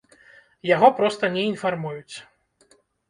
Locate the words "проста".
0.99-1.23